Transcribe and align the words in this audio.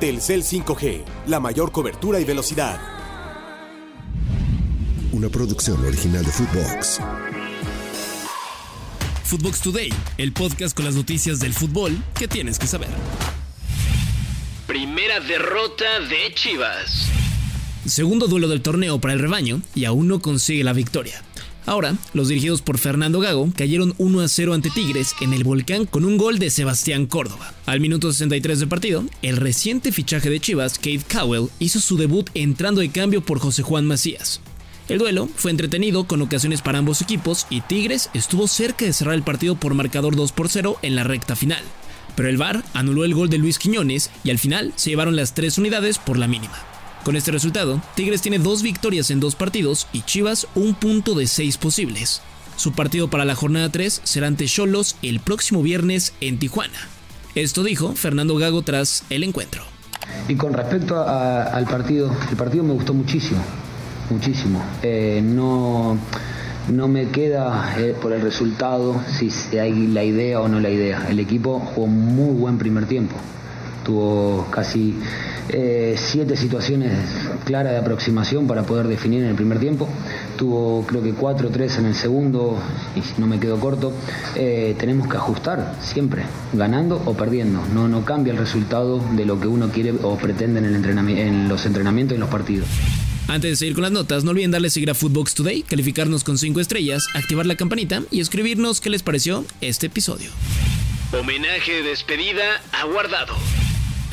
Telcel 0.00 0.42
5G, 0.42 1.04
la 1.28 1.38
mayor 1.38 1.70
cobertura 1.70 2.18
y 2.18 2.24
velocidad. 2.24 2.80
Una 5.12 5.28
producción 5.28 5.84
original 5.86 6.24
de 6.24 6.32
Footbox. 6.32 7.00
Footbox 9.22 9.60
Today, 9.60 9.90
el 10.18 10.32
podcast 10.32 10.76
con 10.76 10.84
las 10.84 10.96
noticias 10.96 11.38
del 11.38 11.52
fútbol 11.54 11.96
que 12.18 12.26
tienes 12.26 12.58
que 12.58 12.66
saber. 12.66 12.88
Primera 14.66 15.20
derrota 15.20 16.00
de 16.00 16.34
Chivas. 16.34 17.08
Segundo 17.86 18.26
duelo 18.26 18.48
del 18.48 18.62
torneo 18.62 19.00
para 19.00 19.14
el 19.14 19.20
rebaño 19.20 19.62
y 19.76 19.84
aún 19.84 20.08
no 20.08 20.20
consigue 20.20 20.64
la 20.64 20.72
victoria. 20.72 21.22
Ahora, 21.66 21.96
los 22.12 22.28
dirigidos 22.28 22.60
por 22.60 22.78
Fernando 22.78 23.20
Gago 23.20 23.50
cayeron 23.56 23.94
1 23.96 24.20
a 24.20 24.28
0 24.28 24.52
ante 24.52 24.70
Tigres 24.70 25.14
en 25.20 25.32
el 25.32 25.44
volcán 25.44 25.86
con 25.86 26.04
un 26.04 26.18
gol 26.18 26.38
de 26.38 26.50
Sebastián 26.50 27.06
Córdoba. 27.06 27.54
Al 27.64 27.80
minuto 27.80 28.12
63 28.12 28.60
de 28.60 28.66
partido, 28.66 29.04
el 29.22 29.38
reciente 29.38 29.90
fichaje 29.90 30.28
de 30.28 30.40
Chivas, 30.40 30.76
Kate 30.76 31.04
Cowell, 31.10 31.48
hizo 31.58 31.80
su 31.80 31.96
debut 31.96 32.28
entrando 32.34 32.82
de 32.82 32.90
cambio 32.90 33.22
por 33.22 33.38
José 33.38 33.62
Juan 33.62 33.86
Macías. 33.86 34.42
El 34.88 34.98
duelo 34.98 35.30
fue 35.34 35.50
entretenido 35.50 36.04
con 36.04 36.20
ocasiones 36.20 36.60
para 36.60 36.78
ambos 36.78 37.00
equipos 37.00 37.46
y 37.48 37.62
Tigres 37.62 38.10
estuvo 38.12 38.46
cerca 38.46 38.84
de 38.84 38.92
cerrar 38.92 39.14
el 39.14 39.22
partido 39.22 39.54
por 39.54 39.72
marcador 39.72 40.14
2 40.14 40.32
por 40.32 40.50
0 40.50 40.76
en 40.82 40.94
la 40.94 41.04
recta 41.04 41.34
final. 41.34 41.64
Pero 42.14 42.28
el 42.28 42.36
VAR 42.36 42.62
anuló 42.74 43.06
el 43.06 43.14
gol 43.14 43.30
de 43.30 43.38
Luis 43.38 43.58
Quiñones 43.58 44.10
y 44.22 44.30
al 44.30 44.38
final 44.38 44.74
se 44.76 44.90
llevaron 44.90 45.16
las 45.16 45.32
tres 45.32 45.56
unidades 45.56 45.98
por 45.98 46.18
la 46.18 46.28
mínima. 46.28 46.73
Con 47.04 47.16
este 47.16 47.32
resultado, 47.32 47.82
Tigres 47.94 48.22
tiene 48.22 48.38
dos 48.38 48.62
victorias 48.62 49.10
en 49.10 49.20
dos 49.20 49.34
partidos 49.34 49.86
y 49.92 50.00
Chivas 50.02 50.46
un 50.54 50.74
punto 50.74 51.14
de 51.14 51.26
seis 51.26 51.58
posibles. 51.58 52.22
Su 52.56 52.72
partido 52.72 53.08
para 53.08 53.26
la 53.26 53.34
jornada 53.34 53.68
3 53.68 54.00
será 54.04 54.26
ante 54.26 54.46
Cholos 54.46 54.96
el 55.02 55.20
próximo 55.20 55.62
viernes 55.62 56.14
en 56.22 56.38
Tijuana. 56.38 56.78
Esto 57.34 57.62
dijo 57.62 57.92
Fernando 57.92 58.36
Gago 58.36 58.62
tras 58.62 59.04
el 59.10 59.22
encuentro. 59.22 59.62
Y 60.28 60.36
con 60.36 60.54
respecto 60.54 60.98
al 61.06 61.66
partido, 61.66 62.10
el 62.30 62.36
partido 62.36 62.64
me 62.64 62.72
gustó 62.72 62.94
muchísimo, 62.94 63.42
muchísimo. 64.08 64.64
Eh, 64.82 65.20
no, 65.22 65.98
no 66.70 66.88
me 66.88 67.08
queda 67.08 67.74
eh, 67.78 67.94
por 68.00 68.14
el 68.14 68.22
resultado 68.22 68.98
si 69.18 69.58
hay 69.58 69.88
la 69.88 70.04
idea 70.04 70.40
o 70.40 70.48
no 70.48 70.58
la 70.58 70.70
idea. 70.70 71.06
El 71.10 71.20
equipo 71.20 71.60
jugó 71.60 71.86
muy 71.86 72.34
buen 72.34 72.56
primer 72.56 72.86
tiempo. 72.86 73.16
Tuvo 73.84 74.46
casi 74.50 74.96
eh, 75.48 75.96
siete 75.98 76.36
situaciones 76.36 76.92
claras 77.44 77.72
de 77.72 77.78
aproximación 77.78 78.46
para 78.46 78.64
poder 78.64 78.88
definir 78.88 79.22
en 79.22 79.30
el 79.30 79.34
primer 79.34 79.58
tiempo. 79.58 79.88
Tuvo 80.36 80.84
creo 80.86 81.02
que 81.02 81.12
cuatro 81.12 81.48
o 81.48 81.50
tres 81.50 81.78
en 81.78 81.86
el 81.86 81.94
segundo, 81.94 82.58
y 82.96 83.02
si 83.02 83.14
no 83.18 83.26
me 83.26 83.38
quedo 83.38 83.58
corto, 83.60 83.92
eh, 84.34 84.74
tenemos 84.78 85.08
que 85.08 85.16
ajustar 85.16 85.76
siempre, 85.80 86.22
ganando 86.52 87.02
o 87.04 87.14
perdiendo. 87.14 87.60
No, 87.74 87.88
no 87.88 88.04
cambia 88.04 88.32
el 88.32 88.38
resultado 88.38 88.98
de 88.98 89.24
lo 89.24 89.40
que 89.40 89.46
uno 89.46 89.70
quiere 89.70 89.92
o 90.02 90.16
pretende 90.16 90.60
en, 90.60 90.66
el 90.66 90.74
entrenamiento, 90.74 91.22
en 91.22 91.48
los 91.48 91.66
entrenamientos 91.66 92.14
y 92.14 92.16
en 92.16 92.20
los 92.20 92.30
partidos. 92.30 92.68
Antes 93.26 93.52
de 93.52 93.56
seguir 93.56 93.74
con 93.74 93.82
las 93.82 93.92
notas, 93.92 94.22
no 94.22 94.32
olviden 94.32 94.50
darle 94.50 94.68
seguir 94.68 94.90
a 94.90 94.94
Footbox 94.94 95.34
Today, 95.34 95.62
calificarnos 95.62 96.24
con 96.24 96.36
5 96.36 96.60
estrellas, 96.60 97.06
activar 97.14 97.46
la 97.46 97.56
campanita 97.56 98.02
y 98.10 98.20
escribirnos 98.20 98.80
qué 98.80 98.90
les 98.90 99.02
pareció 99.02 99.44
este 99.60 99.86
episodio. 99.86 100.30
Homenaje 101.18 101.72
de 101.72 101.82
despedida 101.82 102.60
a 102.72 102.84
Guardado. 102.84 103.34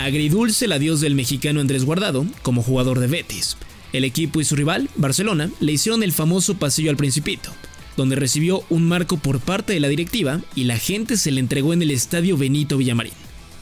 Agridulce 0.02 0.66
el 0.66 0.72
adiós 0.72 1.00
del 1.00 1.14
mexicano 1.14 1.62
Andrés 1.62 1.86
Guardado 1.86 2.26
como 2.42 2.64
jugador 2.64 3.00
de 3.00 3.06
Betis. 3.06 3.56
El 3.94 4.04
equipo 4.04 4.42
y 4.42 4.46
su 4.46 4.56
rival, 4.56 4.90
Barcelona, 4.96 5.52
le 5.60 5.74
hicieron 5.74 6.02
el 6.02 6.12
famoso 6.12 6.56
pasillo 6.56 6.90
al 6.90 6.98
Principito, 6.98 7.52
donde 7.98 8.16
recibió 8.16 8.64
un 8.72 8.88
marco 8.88 9.18
por 9.18 9.40
parte 9.40 9.74
de 9.74 9.80
la 9.80 9.90
directiva 9.90 10.42
y 10.56 10.64
la 10.64 10.80
gente 10.80 11.18
se 11.18 11.30
le 11.30 11.40
entregó 11.40 11.72
en 11.74 11.84
el 11.84 11.92
estadio 11.92 12.36
Benito 12.36 12.78
Villamarín. 12.78 13.14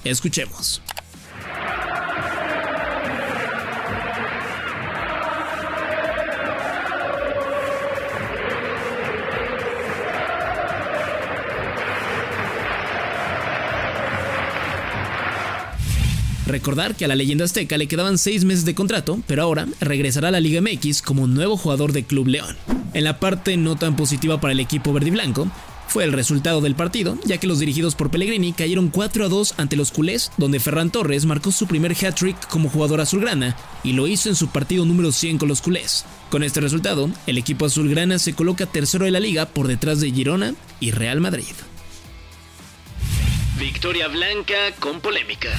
Escuchemos. 0.06 0.82
Recordar 16.50 16.96
que 16.96 17.06
a 17.06 17.08
la 17.08 17.16
leyenda 17.16 17.46
azteca 17.46 17.78
le 17.78 17.88
quedaban 17.88 18.18
seis 18.18 18.44
meses 18.44 18.66
de 18.66 18.74
contrato, 18.74 19.20
pero 19.28 19.44
ahora 19.44 19.68
regresará 19.80 20.30
a 20.30 20.32
la 20.32 20.40
Liga 20.40 20.62
MX 20.62 21.04
como 21.04 21.28
nuevo 21.28 21.58
jugador 21.58 21.94
de 21.94 22.06
Club 22.06 22.28
León. 22.28 22.58
En 22.96 23.04
la 23.04 23.20
parte 23.20 23.56
no 23.56 23.76
tan 23.76 23.96
positiva 23.96 24.42
para 24.42 24.54
el 24.54 24.60
equipo 24.60 24.92
verde 24.92 25.10
y 25.10 25.12
blanco, 25.12 25.48
fue 25.88 26.06
el 26.06 26.12
resultado 26.12 26.60
del 26.60 26.74
partido, 26.74 27.20
ya 27.24 27.38
que 27.38 27.46
los 27.46 27.60
dirigidos 27.60 27.94
por 27.94 28.10
Pellegrini 28.10 28.54
cayeron 28.54 28.90
4 28.90 29.26
a 29.26 29.30
2 29.30 29.54
ante 29.58 29.76
los 29.76 29.92
culés, 29.92 30.32
donde 30.38 30.60
Ferran 30.60 30.90
Torres 30.90 31.28
marcó 31.28 31.52
su 31.52 31.68
primer 31.68 31.92
hat-trick 31.92 32.48
como 32.48 32.68
jugador 32.68 33.00
azulgrana 33.00 33.56
y 33.84 33.94
lo 33.94 34.08
hizo 34.08 34.28
en 34.30 34.36
su 34.36 34.48
partido 34.48 34.86
número 34.86 35.12
100 35.12 35.38
con 35.38 35.50
los 35.50 35.62
culés. 35.62 36.04
Con 36.32 36.42
este 36.42 36.62
resultado, 36.62 37.12
el 37.28 37.38
equipo 37.38 37.68
azulgrana 37.68 38.18
se 38.18 38.34
coloca 38.34 38.66
tercero 38.66 39.06
de 39.06 39.12
la 39.12 39.20
liga 39.20 39.46
por 39.46 39.68
detrás 39.68 40.00
de 40.00 40.12
Girona 40.12 40.56
y 40.80 40.90
Real 40.90 41.22
Madrid. 41.22 41.46
Victoria 43.60 44.08
Blanca 44.08 44.56
con 44.80 45.00
polémica 45.00 45.50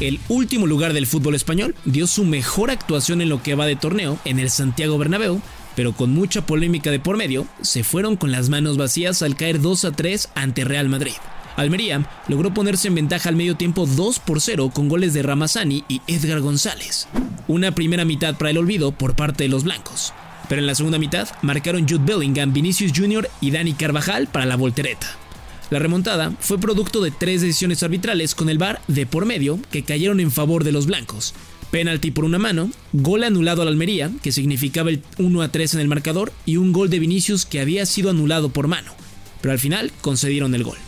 el 0.00 0.20
último 0.28 0.66
lugar 0.66 0.92
del 0.92 1.06
fútbol 1.06 1.34
español, 1.34 1.74
dio 1.84 2.06
su 2.06 2.24
mejor 2.24 2.70
actuación 2.70 3.20
en 3.20 3.28
lo 3.28 3.42
que 3.42 3.54
va 3.54 3.66
de 3.66 3.76
torneo 3.76 4.18
en 4.24 4.38
el 4.38 4.50
Santiago 4.50 4.98
Bernabéu, 4.98 5.40
pero 5.76 5.92
con 5.92 6.12
mucha 6.12 6.46
polémica 6.46 6.90
de 6.90 7.00
por 7.00 7.16
medio, 7.16 7.46
se 7.62 7.84
fueron 7.84 8.16
con 8.16 8.32
las 8.32 8.48
manos 8.48 8.76
vacías 8.76 9.22
al 9.22 9.36
caer 9.36 9.60
2 9.60 9.84
a 9.84 9.92
3 9.92 10.30
ante 10.34 10.64
Real 10.64 10.88
Madrid. 10.88 11.14
Almería 11.56 12.08
logró 12.28 12.52
ponerse 12.52 12.88
en 12.88 12.96
ventaja 12.96 13.28
al 13.28 13.36
medio 13.36 13.56
tiempo 13.56 13.86
2 13.86 14.18
por 14.18 14.40
0 14.40 14.70
con 14.74 14.88
goles 14.88 15.14
de 15.14 15.22
Ramazani 15.22 15.84
y 15.88 16.00
Edgar 16.06 16.40
González. 16.40 17.06
Una 17.46 17.72
primera 17.72 18.04
mitad 18.04 18.34
para 18.34 18.50
el 18.50 18.58
olvido 18.58 18.92
por 18.92 19.14
parte 19.14 19.44
de 19.44 19.50
los 19.50 19.64
blancos. 19.64 20.12
Pero 20.48 20.60
en 20.60 20.66
la 20.66 20.74
segunda 20.74 20.98
mitad 20.98 21.28
marcaron 21.42 21.88
Jude 21.88 22.04
Bellingham, 22.04 22.52
Vinicius 22.52 22.92
Jr. 22.94 23.28
y 23.40 23.50
Dani 23.50 23.74
Carvajal 23.74 24.26
para 24.26 24.46
la 24.46 24.56
voltereta. 24.56 25.23
La 25.70 25.78
remontada 25.78 26.32
fue 26.40 26.58
producto 26.58 27.00
de 27.00 27.10
tres 27.10 27.40
decisiones 27.40 27.82
arbitrales 27.82 28.34
con 28.34 28.48
el 28.48 28.58
VAR 28.58 28.80
de 28.88 29.06
por 29.06 29.26
medio 29.26 29.58
que 29.70 29.82
cayeron 29.82 30.20
en 30.20 30.30
favor 30.30 30.64
de 30.64 30.72
los 30.72 30.86
blancos. 30.86 31.34
Penalti 31.70 32.10
por 32.10 32.24
una 32.24 32.38
mano, 32.38 32.70
gol 32.92 33.24
anulado 33.24 33.62
al 33.62 33.68
Almería, 33.68 34.10
que 34.22 34.30
significaba 34.30 34.90
el 34.90 35.02
1 35.18 35.42
a 35.42 35.48
3 35.48 35.74
en 35.74 35.80
el 35.80 35.88
marcador, 35.88 36.32
y 36.46 36.56
un 36.56 36.72
gol 36.72 36.88
de 36.88 37.00
Vinicius 37.00 37.46
que 37.46 37.60
había 37.60 37.84
sido 37.86 38.10
anulado 38.10 38.50
por 38.50 38.68
mano. 38.68 38.92
Pero 39.40 39.52
al 39.52 39.58
final 39.58 39.90
concedieron 40.00 40.54
el 40.54 40.62
gol. 40.62 40.78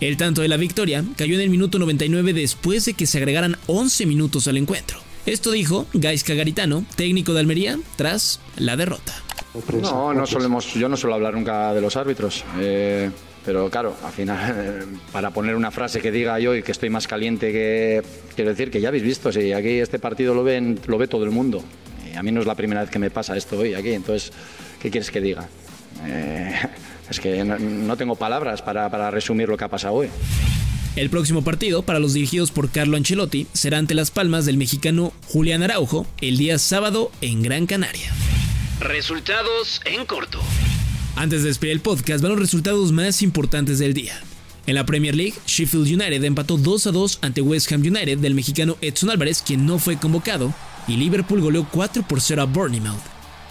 El 0.00 0.16
tanto 0.16 0.42
de 0.42 0.48
la 0.48 0.56
victoria 0.56 1.04
cayó 1.16 1.34
en 1.34 1.40
el 1.40 1.50
minuto 1.50 1.80
99 1.80 2.32
después 2.34 2.84
de 2.84 2.94
que 2.94 3.06
se 3.06 3.18
agregaran 3.18 3.56
11 3.66 4.06
minutos 4.06 4.46
al 4.46 4.58
encuentro. 4.58 5.00
Esto 5.26 5.50
dijo 5.50 5.86
Gaisca 5.92 6.34
Garitano, 6.34 6.84
técnico 6.94 7.34
de 7.34 7.40
Almería, 7.40 7.78
tras 7.96 8.40
la 8.56 8.76
derrota. 8.76 9.14
No, 9.82 10.14
no 10.14 10.26
solemos, 10.26 10.72
yo 10.74 10.88
no 10.88 10.96
suelo 10.96 11.16
hablar 11.16 11.34
nunca 11.34 11.74
de 11.74 11.80
los 11.80 11.96
árbitros. 11.96 12.44
Eh, 12.60 13.10
pero 13.48 13.70
claro, 13.70 13.96
al 14.04 14.12
final, 14.12 14.84
para 15.12 15.30
poner 15.30 15.56
una 15.56 15.70
frase 15.70 16.02
que 16.02 16.12
diga 16.12 16.38
yo 16.38 16.54
y 16.54 16.62
que 16.62 16.70
estoy 16.70 16.90
más 16.90 17.08
caliente 17.08 17.50
que. 17.50 18.02
Quiero 18.36 18.50
decir 18.50 18.70
que 18.70 18.78
ya 18.78 18.88
habéis 18.88 19.04
visto, 19.04 19.32
si 19.32 19.54
aquí 19.54 19.78
este 19.78 19.98
partido 19.98 20.34
lo, 20.34 20.44
ven, 20.44 20.78
lo 20.86 20.98
ve 20.98 21.08
todo 21.08 21.24
el 21.24 21.30
mundo. 21.30 21.64
Y 22.12 22.14
a 22.14 22.22
mí 22.22 22.30
no 22.30 22.42
es 22.42 22.46
la 22.46 22.54
primera 22.54 22.82
vez 22.82 22.90
que 22.90 22.98
me 22.98 23.10
pasa 23.10 23.38
esto 23.38 23.56
hoy 23.56 23.72
aquí, 23.72 23.92
entonces, 23.92 24.34
¿qué 24.82 24.90
quieres 24.90 25.10
que 25.10 25.22
diga? 25.22 25.48
Eh, 26.04 26.56
es 27.10 27.20
que 27.20 27.42
no, 27.42 27.96
tengo 27.96 28.16
palabras 28.16 28.60
para, 28.60 28.90
para 28.90 29.10
resumir 29.10 29.48
lo 29.48 29.56
que 29.56 29.64
ha 29.64 29.68
pasado 29.68 29.94
hoy. 29.94 30.10
El 30.94 31.08
próximo 31.08 31.42
partido 31.42 31.80
para 31.80 32.00
los 32.00 32.12
dirigidos 32.12 32.50
por 32.50 32.70
Carlo 32.70 32.98
Ancelotti 32.98 33.46
será 33.54 33.78
ante 33.78 33.94
las 33.94 34.10
palmas 34.10 34.44
del 34.44 34.58
mexicano 34.58 35.14
Julián 35.28 35.62
Araujo 35.62 36.06
el 36.20 36.36
día 36.36 36.58
sábado 36.58 37.10
en 37.22 37.42
Gran 37.42 37.64
Canaria. 37.64 38.12
Resultados 38.78 39.80
en 39.86 40.04
corto. 40.04 40.38
Antes 41.18 41.42
de 41.42 41.48
despedir 41.48 41.72
el 41.72 41.80
podcast, 41.80 42.22
van 42.22 42.30
los 42.30 42.38
resultados 42.38 42.92
más 42.92 43.22
importantes 43.22 43.80
del 43.80 43.92
día. 43.92 44.12
En 44.68 44.76
la 44.76 44.86
Premier 44.86 45.16
League, 45.16 45.34
Sheffield 45.48 45.88
United 45.88 46.22
empató 46.22 46.56
2 46.56 46.86
a 46.86 46.92
2 46.92 47.18
ante 47.22 47.40
West 47.40 47.72
Ham 47.72 47.80
United 47.80 48.18
del 48.18 48.36
mexicano 48.36 48.76
Edson 48.80 49.10
Álvarez, 49.10 49.42
quien 49.44 49.66
no 49.66 49.80
fue 49.80 49.96
convocado, 49.96 50.54
y 50.86 50.96
Liverpool 50.96 51.40
goleó 51.40 51.66
4 51.72 52.06
por 52.06 52.20
0 52.20 52.42
a 52.42 52.44
Bournemouth. 52.44 53.02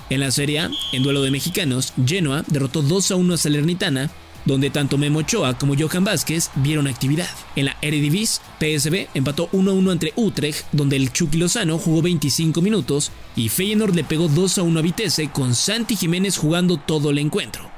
En 0.10 0.22
la 0.22 0.32
Serie 0.32 0.62
A, 0.62 0.72
en 0.94 1.04
duelo 1.04 1.22
de 1.22 1.30
mexicanos, 1.30 1.92
Genoa 2.06 2.46
derrotó 2.48 2.82
2 2.82 3.12
a 3.12 3.16
1 3.18 3.34
a 3.34 3.38
Salernitana 3.38 4.12
donde 4.48 4.72
tanto 4.72 4.98
Memo 4.98 5.20
Ochoa 5.20 5.58
como 5.58 5.76
Johan 5.78 6.06
Vázquez 6.06 6.50
vieron 6.56 6.88
actividad. 6.88 7.30
En 7.56 7.66
la 7.66 7.78
Eredivisie, 7.82 8.42
PSV 8.60 9.10
empató 9.14 9.50
1-1 9.52 9.92
entre 9.92 10.14
Utrecht, 10.16 10.66
donde 10.72 10.96
el 10.96 11.12
Chucky 11.12 11.38
Lozano 11.38 11.78
jugó 11.78 12.02
25 12.02 12.62
minutos 12.62 13.12
y 13.36 13.50
Feyenoord 13.50 13.94
le 13.94 14.04
pegó 14.04 14.30
2-1 14.30 14.80
a 14.80 14.82
Vitesse 14.82 15.30
con 15.32 15.54
Santi 15.54 15.96
Jiménez 15.96 16.38
jugando 16.38 16.78
todo 16.78 17.12
el 17.12 17.20
encuentro. 17.20 17.70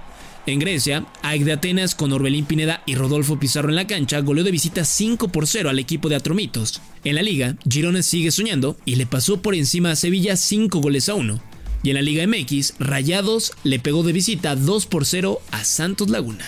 En 0.46 0.60
Grecia, 0.60 1.06
AEK 1.22 1.44
de 1.44 1.52
Atenas 1.52 1.96
con 1.96 2.12
Orbelín 2.14 2.46
Pineda 2.46 2.82
y 2.86 2.96
Rodolfo 2.96 3.40
Pizarro 3.40 3.70
en 3.70 3.76
la 3.76 3.86
cancha 3.88 4.22
goleó 4.22 4.44
de 4.44 4.52
visita 4.52 4.86
5 4.86 5.28
por 5.28 5.46
0 5.46 5.70
al 5.70 5.80
equipo 5.80 6.10
de 6.10 6.16
Atromitos. 6.16 6.82
En 7.04 7.16
la 7.16 7.22
liga, 7.22 7.56
Girona 7.70 8.02
sigue 8.02 8.32
soñando 8.32 8.78
y 8.86 8.96
le 8.96 9.06
pasó 9.06 9.42
por 9.42 9.54
encima 9.54 9.92
a 9.92 9.96
Sevilla 9.96 10.36
5 10.38 10.80
goles 10.80 11.10
a 11.10 11.16
1. 11.16 11.40
Y 11.84 11.90
en 11.90 11.96
la 11.96 12.02
Liga 12.02 12.26
MX, 12.28 12.74
Rayados 12.80 13.54
le 13.64 13.80
pegó 13.80 14.04
de 14.04 14.12
visita 14.12 14.56
2 14.56 14.86
por 14.88 15.06
0 15.06 15.40
a 15.52 15.64
Santos 15.64 16.10
Laguna. 16.10 16.46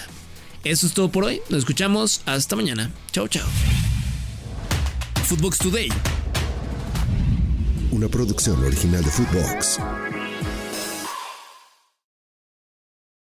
Eso 0.63 0.85
es 0.85 0.93
todo 0.93 1.09
por 1.09 1.23
hoy. 1.23 1.41
Nos 1.49 1.59
escuchamos. 1.59 2.21
Hasta 2.25 2.55
mañana. 2.55 2.91
Chao, 3.11 3.27
chao. 3.27 3.47
Footbox 5.25 5.57
Today. 5.59 5.89
Una 7.91 8.07
producción 8.07 8.63
original 8.63 9.03
de 9.03 9.11
Footbox. 9.11 9.79